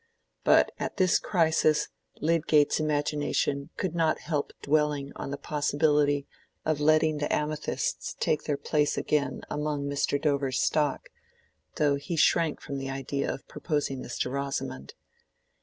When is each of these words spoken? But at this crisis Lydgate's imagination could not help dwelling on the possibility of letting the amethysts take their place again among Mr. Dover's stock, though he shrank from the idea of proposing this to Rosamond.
But 0.43 0.71
at 0.79 0.97
this 0.97 1.19
crisis 1.19 1.89
Lydgate's 2.19 2.79
imagination 2.79 3.69
could 3.77 3.93
not 3.93 4.17
help 4.21 4.51
dwelling 4.63 5.11
on 5.15 5.29
the 5.29 5.37
possibility 5.37 6.25
of 6.65 6.79
letting 6.79 7.19
the 7.19 7.31
amethysts 7.31 8.15
take 8.19 8.45
their 8.45 8.57
place 8.57 8.97
again 8.97 9.43
among 9.47 9.83
Mr. 9.87 10.19
Dover's 10.19 10.59
stock, 10.59 11.09
though 11.75 11.97
he 11.97 12.15
shrank 12.15 12.61
from 12.61 12.79
the 12.79 12.89
idea 12.89 13.31
of 13.31 13.47
proposing 13.47 14.01
this 14.01 14.17
to 14.17 14.31
Rosamond. 14.31 14.95